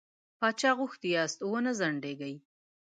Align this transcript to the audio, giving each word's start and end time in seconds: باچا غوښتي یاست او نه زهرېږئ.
باچا 0.39 0.71
غوښتي 0.79 1.07
یاست 1.17 1.37
او 1.45 1.53
نه 1.65 1.71
زهرېږئ. 1.79 2.35